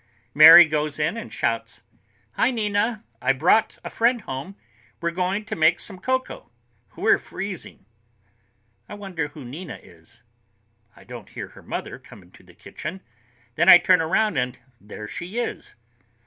[0.33, 1.83] Mary goes in and shouts,
[2.31, 3.03] "Hi, Nina!
[3.21, 4.55] I brought a friend home.
[4.99, 6.49] We're going to make some cocoa.
[6.95, 7.85] We're freezing."
[8.89, 10.23] I wonder who Nina is.
[10.95, 13.01] I don't hear her mother come into the kitchen.
[13.53, 15.75] Then I turn around and there she is.